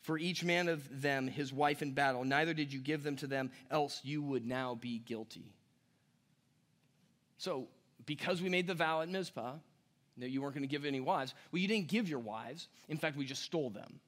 [0.02, 3.28] for each man of them his wife in battle, neither did you give them to
[3.28, 5.52] them, else you would now be guilty.
[7.40, 7.68] So,
[8.06, 9.54] because we made the vow at Mizpah,
[10.18, 11.34] that you weren't going to give any wives.
[11.52, 12.68] Well, you didn't give your wives.
[12.88, 14.00] In fact, we just stole them.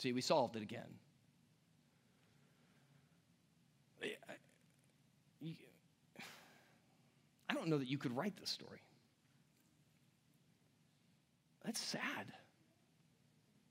[0.00, 0.88] See, we solved it again.
[7.50, 8.80] I don't know that you could write this story.
[11.66, 12.32] That's sad.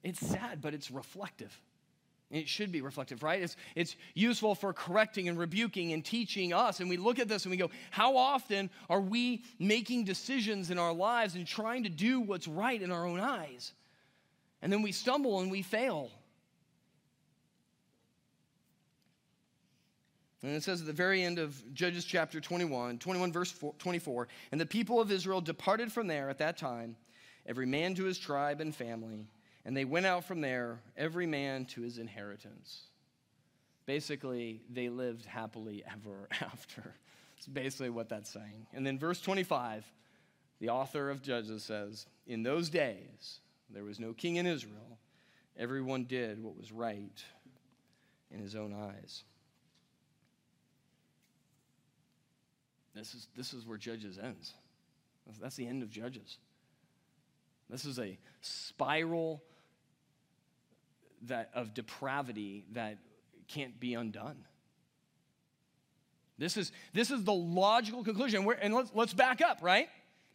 [0.03, 1.59] It's sad, but it's reflective.
[2.29, 3.41] It should be reflective, right?
[3.41, 6.79] It's, it's useful for correcting and rebuking and teaching us.
[6.79, 10.77] And we look at this and we go, how often are we making decisions in
[10.77, 13.73] our lives and trying to do what's right in our own eyes?
[14.61, 16.11] And then we stumble and we fail.
[20.41, 24.59] And it says at the very end of Judges chapter 21, 21 verse 24, and
[24.59, 26.95] the people of Israel departed from there at that time,
[27.45, 29.27] every man to his tribe and family
[29.65, 32.83] and they went out from there, every man to his inheritance.
[33.85, 36.95] Basically, they lived happily ever after.
[37.37, 38.67] It's basically what that's saying.
[38.73, 39.85] And then verse 25,
[40.59, 44.97] the author of Judges says, In those days, there was no king in Israel.
[45.57, 47.23] Everyone did what was right
[48.31, 49.23] in his own eyes.
[52.95, 54.53] This is, this is where Judges ends.
[55.39, 56.37] That's the end of Judges.
[57.69, 59.43] This is a spiral
[61.27, 62.97] that, of depravity that
[63.47, 64.37] can't be undone.
[66.37, 68.45] This is, this is the logical conclusion.
[68.45, 69.87] We're, and let's, let's back up, right?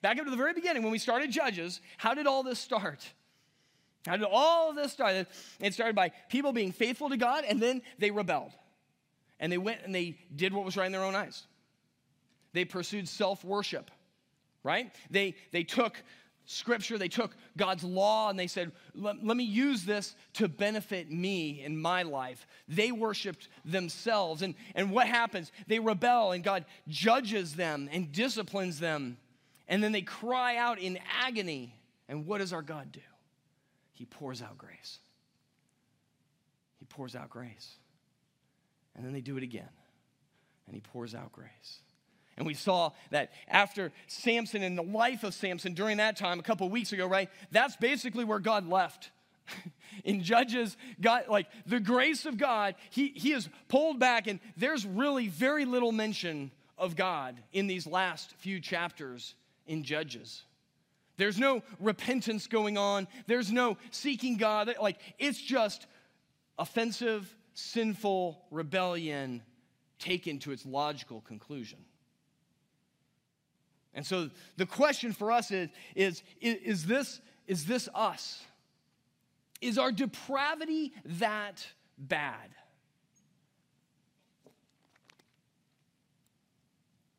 [0.03, 1.81] Back up to the very beginning when we started Judges.
[1.97, 3.09] How did all this start?
[4.07, 5.27] How did all of this start?
[5.61, 8.53] It started by people being faithful to God, and then they rebelled.
[9.41, 11.45] And they went and they did what was right in their own eyes.
[12.55, 13.91] They pursued self worship,
[14.63, 14.91] right?
[15.11, 16.03] They, they took
[16.47, 21.63] scripture, they took God's law, and they said, let, me use this to benefit me
[21.63, 22.47] in my life.
[22.69, 24.43] They worshiped themselves.
[24.43, 25.53] And, and what happens?
[25.67, 29.17] They rebel, and God judges them and disciplines them.
[29.69, 31.75] And then they cry out in agony.
[32.09, 33.01] And what does our God do?
[33.93, 34.99] He pours out grace.
[36.79, 37.77] He pours out grace.
[38.95, 39.69] And then they do it again.
[40.67, 41.81] And he pours out grace.
[42.37, 46.43] And we saw that after Samson and the life of Samson during that time, a
[46.43, 47.31] couple weeks ago, right?
[47.53, 49.11] That's basically where God left.
[50.05, 54.87] in Judges, God, like the grace of God, he, he is pulled back, and there's
[54.87, 59.35] really very little mention of God in these last few chapters
[59.67, 60.45] in Judges.
[61.17, 63.07] There's no repentance going on.
[63.27, 64.75] There's no seeking God.
[64.81, 65.87] Like, it's just
[66.59, 69.43] offensive, sinful rebellion
[69.99, 71.79] taken to its logical conclusion.
[73.95, 78.43] And so the question for us is, is, is, this, is this us?
[79.61, 82.51] Is our depravity that bad?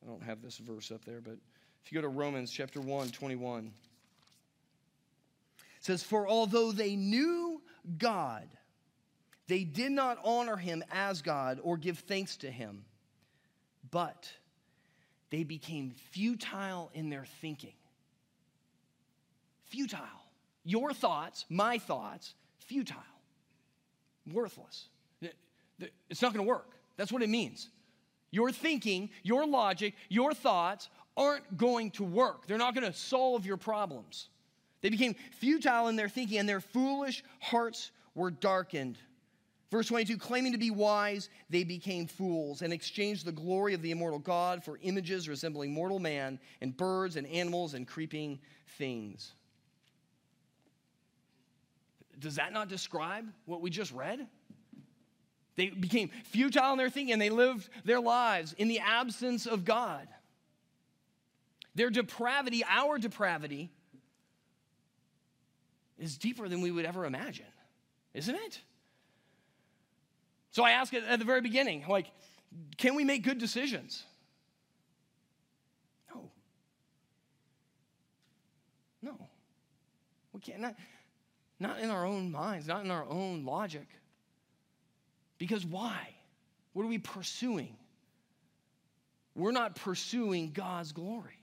[0.04, 1.38] I don't have this verse up there, but
[1.84, 3.72] if you go to Romans chapter 1, 21,
[5.58, 7.62] it says, For although they knew
[7.98, 8.48] God,
[9.48, 12.86] they did not honor him as God or give thanks to him,
[13.92, 14.30] but
[15.30, 17.74] they became futile in their thinking.
[19.66, 20.00] Futile.
[20.64, 22.98] Your thoughts, my thoughts, futile,
[24.32, 24.88] worthless.
[26.10, 26.72] It's not going to work.
[26.98, 27.70] That's what it means.
[28.32, 32.48] Your thinking, your logic, your thoughts aren't going to work.
[32.48, 34.30] They're not going to solve your problems.
[34.82, 38.98] They became futile in their thinking, and their foolish hearts were darkened.
[39.72, 43.92] Verse 22 claiming to be wise, they became fools and exchanged the glory of the
[43.92, 48.40] immortal God for images resembling mortal man and birds and animals and creeping
[48.78, 49.34] things.
[52.20, 54.28] Does that not describe what we just read?
[55.56, 59.66] They became futile in their thinking and they lived their lives in the absence of
[59.66, 60.08] God.
[61.76, 63.70] Their depravity, our depravity,
[65.98, 67.46] is deeper than we would ever imagine,
[68.14, 68.62] isn't it?
[70.56, 72.06] So I ask it at the very beginning, like,
[72.78, 74.06] can we make good decisions?
[76.10, 76.32] No.
[79.02, 79.18] No.
[80.32, 80.62] We can't.
[80.62, 80.76] Not,
[81.60, 83.86] not in our own minds, not in our own logic.
[85.38, 86.16] Because why?
[86.72, 87.76] What are we pursuing?
[89.36, 91.38] We're not pursuing God's glory.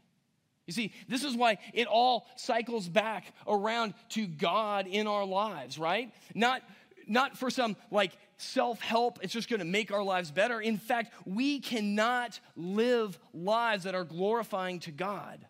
[0.67, 5.77] You see, this is why it all cycles back around to God in our lives,
[5.79, 6.15] right?
[6.35, 6.63] Not,
[7.07, 10.61] not for some like self help, it's just gonna make our lives better.
[10.61, 15.45] In fact, we cannot live lives that are glorifying to God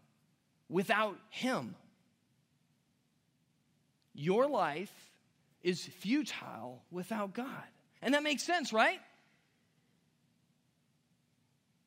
[0.69, 1.75] without Him.
[4.15, 4.93] Your life
[5.63, 7.47] is futile without God.
[8.03, 9.01] And that makes sense, right?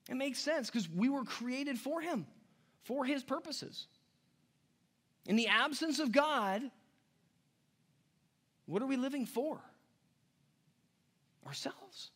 [0.09, 2.25] It makes sense because we were created for Him
[2.85, 3.87] for his purposes.
[5.25, 6.61] In the absence of God,
[8.67, 9.59] what are we living for?
[11.45, 12.12] Ourselves.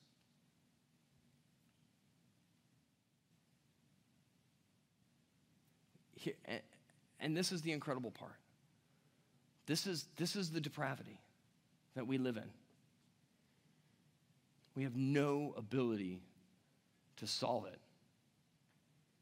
[7.20, 8.36] And this is the incredible part.
[9.65, 11.22] This is, this is the depravity
[11.96, 12.50] that we live in.
[14.76, 16.22] We have no ability
[17.18, 17.80] to solve it.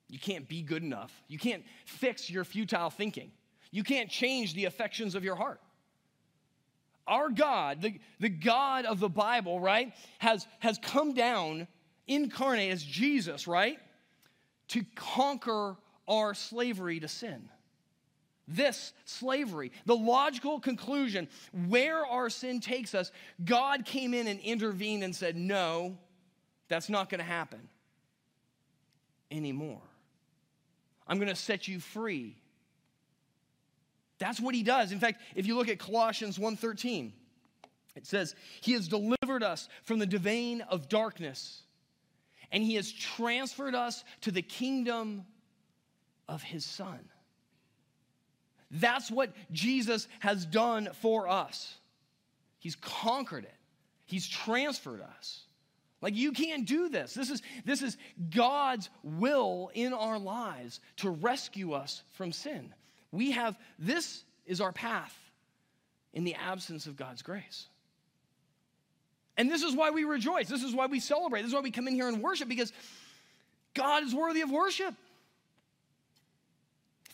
[0.09, 1.11] You can't be good enough.
[1.27, 3.31] You can't fix your futile thinking.
[3.71, 5.59] You can't change the affections of your heart.
[7.07, 11.67] Our God, the, the God of the Bible, right, has, has come down
[12.07, 13.79] incarnate as Jesus, right,
[14.69, 15.75] to conquer
[16.07, 17.49] our slavery to sin.
[18.47, 21.27] This slavery, the logical conclusion,
[21.67, 23.11] where our sin takes us,
[23.43, 25.97] God came in and intervened and said, No,
[26.69, 27.67] that's not going to happen
[29.31, 29.81] anymore.
[31.07, 32.37] I'm going to set you free.
[34.19, 34.91] That's what he does.
[34.91, 37.13] In fact, if you look at Colossians 1:13,
[37.95, 41.63] it says, "He has delivered us from the domain of darkness
[42.51, 45.25] and he has transferred us to the kingdom
[46.27, 46.99] of his son.
[48.69, 51.77] That's what Jesus has done for us.
[52.59, 53.55] He's conquered it.
[54.05, 55.43] He's transferred us.
[56.01, 57.13] Like you can't do this.
[57.13, 57.97] This is this is
[58.29, 62.73] God's will in our lives to rescue us from sin.
[63.11, 65.15] We have this is our path
[66.13, 67.67] in the absence of God's grace.
[69.37, 70.47] And this is why we rejoice.
[70.47, 71.41] This is why we celebrate.
[71.41, 72.73] This is why we come in here and worship because
[73.73, 74.95] God is worthy of worship.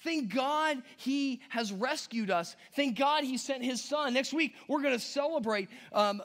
[0.04, 2.56] Thank God He has rescued us.
[2.76, 4.14] Thank God He sent His Son.
[4.14, 6.22] Next week, we're going to celebrate um,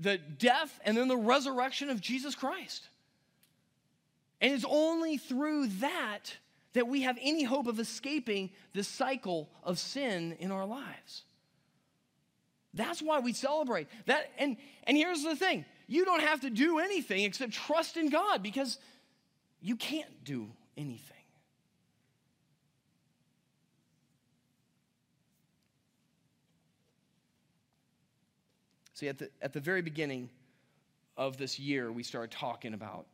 [0.00, 2.88] the death and then the resurrection of Jesus Christ.
[4.40, 6.36] And it's only through that
[6.76, 11.22] that we have any hope of escaping the cycle of sin in our lives.
[12.74, 13.88] That's why we celebrate.
[14.04, 15.64] That and and here's the thing.
[15.86, 18.78] You don't have to do anything except trust in God because
[19.62, 21.16] you can't do anything.
[28.92, 30.30] See, at the, at the very beginning
[31.16, 33.06] of this year, we started talking about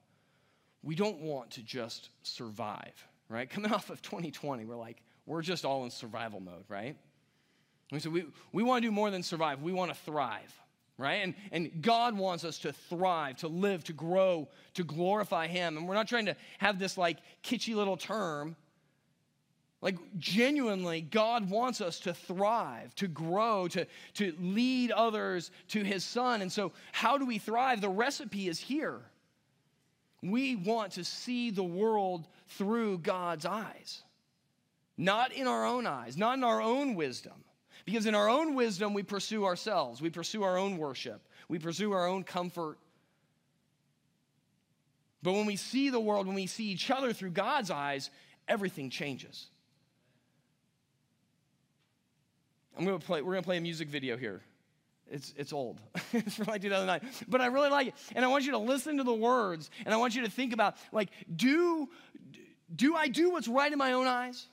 [0.82, 3.48] we don't want to just survive, right?
[3.48, 6.96] Coming off of 2020, we're like, we're just all in survival mode, right?
[7.90, 10.52] We said we, we want to do more than survive, we want to thrive,
[10.98, 11.22] right?
[11.22, 15.76] And, and God wants us to thrive, to live, to grow, to glorify Him.
[15.76, 18.56] And we're not trying to have this like kitschy little term
[19.82, 26.04] like, genuinely, God wants us to thrive, to grow, to, to lead others to His
[26.04, 26.40] Son.
[26.40, 27.80] And so, how do we thrive?
[27.80, 29.00] The recipe is here.
[30.22, 34.02] We want to see the world through God's eyes,
[34.96, 37.44] not in our own eyes, not in our own wisdom.
[37.84, 41.92] Because in our own wisdom, we pursue ourselves, we pursue our own worship, we pursue
[41.92, 42.78] our own comfort.
[45.22, 48.10] But when we see the world, when we see each other through God's eyes,
[48.48, 49.46] everything changes.
[52.76, 54.42] I'm gonna play, we're gonna play a music video here.
[55.10, 55.80] It's, it's old.
[56.12, 57.10] it's from like 2009.
[57.28, 57.94] But I really like it.
[58.14, 60.52] And I want you to listen to the words and I want you to think
[60.52, 61.88] about like, do,
[62.74, 64.46] do I do what's right in my own eyes?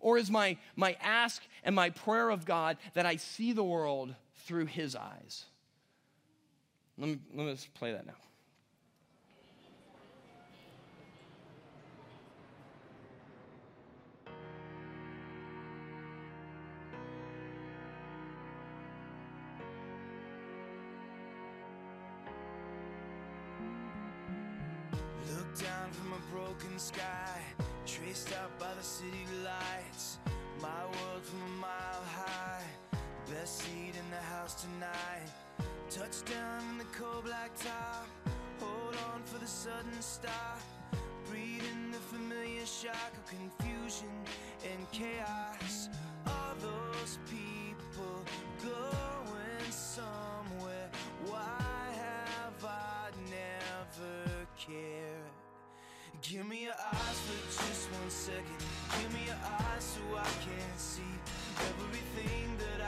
[0.00, 4.14] Or is my, my ask and my prayer of God that I see the world
[4.46, 5.44] through his eyes?
[6.98, 8.14] Let me, let me play that now.
[34.42, 35.30] House tonight.
[35.88, 38.08] Touchdown in the cold black top,
[38.58, 40.60] hold on for the sudden stop.
[41.30, 44.10] Breathing the familiar shock of confusion
[44.64, 45.88] and chaos.
[46.26, 48.24] All those people
[48.60, 50.90] going somewhere.
[51.26, 55.30] Why have I never cared?
[56.20, 58.58] Give me your eyes for just one second.
[58.98, 61.14] Give me your eyes so I can see
[61.70, 62.61] everything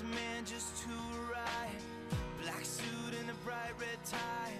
[0.00, 0.90] A man just to
[1.32, 1.80] right,
[2.40, 4.52] black suit and a bright red tie.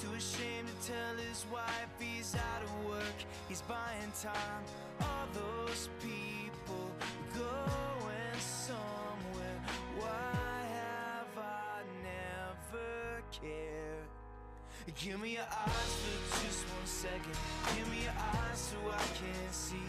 [0.00, 3.18] Too ashamed to tell his wife he's out of work,
[3.48, 4.62] he's buying time.
[5.00, 6.86] All those people
[7.34, 9.58] going somewhere.
[9.98, 14.06] Why have I never cared?
[15.02, 17.36] Give me your eyes for just one second.
[17.76, 19.88] Give me your eyes so I can see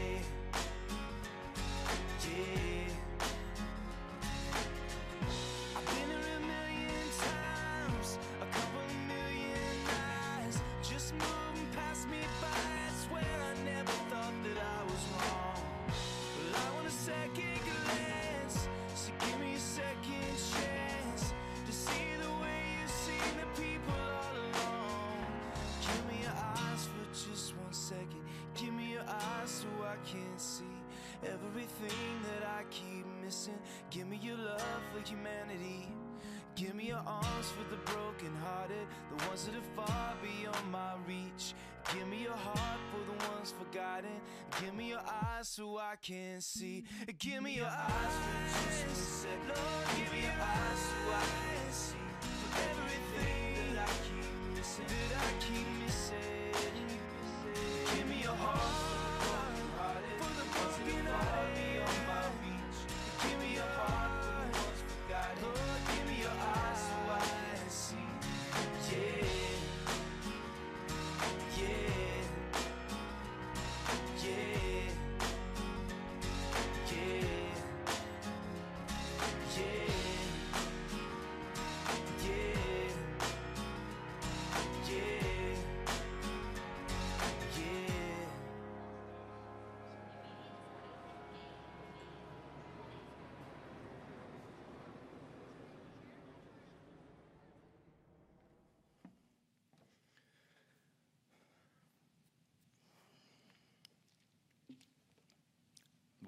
[30.11, 30.65] can't see
[31.23, 33.57] everything that I keep missing.
[33.89, 35.87] Give me your love for humanity.
[36.55, 41.53] Give me your arms for the brokenhearted, the ones that are far beyond my reach.
[41.93, 44.19] Give me your heart for the ones forgotten.
[44.59, 46.83] Give me your eyes so I can see.
[47.17, 49.47] Give me your eyes for just a second.
[49.47, 51.95] Lord, give me your eyes so I can see
[52.69, 54.85] everything that I keep missing.
[54.87, 56.27] That I keep missing.
[57.95, 58.90] Give me your heart
[61.11, 61.60] broken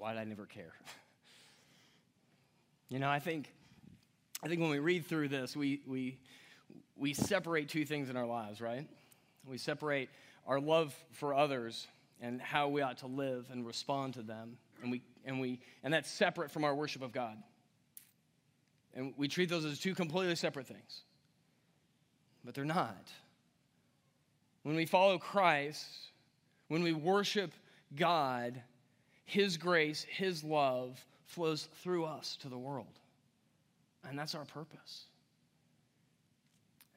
[0.03, 0.73] Why did I never care?
[2.89, 3.53] you know, I think,
[4.43, 6.17] I think when we read through this, we, we,
[6.97, 8.85] we separate two things in our lives, right?
[9.47, 10.09] We separate
[10.45, 11.87] our love for others
[12.19, 15.93] and how we ought to live and respond to them, and, we, and, we, and
[15.93, 17.37] that's separate from our worship of God.
[18.93, 21.03] And we treat those as two completely separate things.
[22.43, 23.09] But they're not.
[24.63, 25.87] When we follow Christ,
[26.67, 27.53] when we worship
[27.95, 28.61] God,
[29.25, 32.99] His grace, His love flows through us to the world.
[34.07, 35.05] And that's our purpose.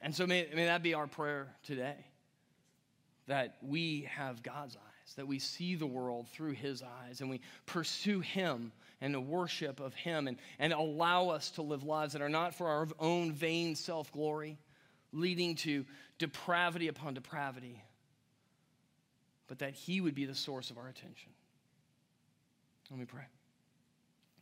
[0.01, 1.97] And so may, may that be our prayer today
[3.27, 7.41] that we have God's eyes, that we see the world through His eyes, and we
[7.64, 12.22] pursue Him and the worship of Him, and, and allow us to live lives that
[12.22, 14.59] are not for our own vain self glory,
[15.12, 15.85] leading to
[16.18, 17.83] depravity upon depravity,
[19.49, 21.33] but that He would be the source of our attention.
[22.91, 23.36] Let me pray.